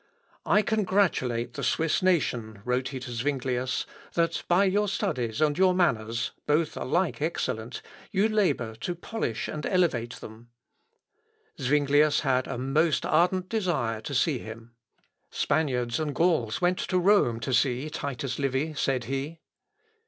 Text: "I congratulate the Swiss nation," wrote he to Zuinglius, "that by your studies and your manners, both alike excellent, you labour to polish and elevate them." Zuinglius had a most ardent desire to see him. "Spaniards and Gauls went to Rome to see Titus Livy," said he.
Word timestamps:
"I 0.47 0.63
congratulate 0.63 1.53
the 1.53 1.63
Swiss 1.63 2.01
nation," 2.01 2.63
wrote 2.65 2.87
he 2.87 2.99
to 3.01 3.11
Zuinglius, 3.11 3.85
"that 4.15 4.41
by 4.47 4.63
your 4.63 4.87
studies 4.87 5.41
and 5.41 5.55
your 5.55 5.75
manners, 5.75 6.31
both 6.47 6.75
alike 6.75 7.21
excellent, 7.21 7.83
you 8.09 8.27
labour 8.27 8.73
to 8.77 8.95
polish 8.95 9.47
and 9.47 9.63
elevate 9.63 10.13
them." 10.15 10.49
Zuinglius 11.59 12.21
had 12.21 12.47
a 12.47 12.57
most 12.57 13.05
ardent 13.05 13.47
desire 13.47 14.01
to 14.01 14.15
see 14.15 14.39
him. 14.39 14.73
"Spaniards 15.29 15.99
and 15.99 16.15
Gauls 16.15 16.59
went 16.59 16.79
to 16.79 16.97
Rome 16.97 17.39
to 17.41 17.53
see 17.53 17.87
Titus 17.91 18.39
Livy," 18.39 18.73
said 18.73 19.03
he. 19.03 19.37